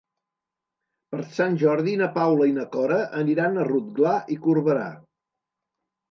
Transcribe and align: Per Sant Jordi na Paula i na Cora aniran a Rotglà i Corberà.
Per 1.09 1.17
Sant 1.33 1.57
Jordi 1.63 1.91
na 1.99 2.07
Paula 2.15 2.47
i 2.51 2.55
na 2.55 2.65
Cora 2.75 2.97
aniran 3.19 3.59
a 3.59 3.67
Rotglà 3.67 4.15
i 4.37 4.39
Corberà. 4.47 4.87